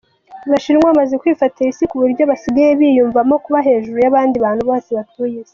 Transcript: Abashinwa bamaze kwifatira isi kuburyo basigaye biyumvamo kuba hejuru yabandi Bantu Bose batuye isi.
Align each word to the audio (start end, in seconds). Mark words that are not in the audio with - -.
Abashinwa 0.47 0.87
bamaze 0.89 1.13
kwifatira 1.21 1.67
isi 1.69 1.85
kuburyo 1.91 2.23
basigaye 2.31 2.71
biyumvamo 2.79 3.35
kuba 3.45 3.59
hejuru 3.67 3.97
yabandi 3.99 4.35
Bantu 4.45 4.63
Bose 4.69 4.89
batuye 4.99 5.35
isi. 5.41 5.49